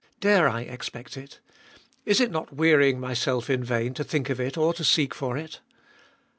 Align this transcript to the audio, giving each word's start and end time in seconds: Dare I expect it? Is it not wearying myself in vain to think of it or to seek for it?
Dare 0.19 0.49
I 0.49 0.61
expect 0.61 1.15
it? 1.15 1.41
Is 2.07 2.19
it 2.19 2.31
not 2.31 2.51
wearying 2.55 2.99
myself 2.99 3.51
in 3.51 3.63
vain 3.63 3.93
to 3.93 4.03
think 4.03 4.31
of 4.31 4.39
it 4.39 4.57
or 4.57 4.73
to 4.73 4.83
seek 4.83 5.13
for 5.13 5.37
it? 5.37 5.61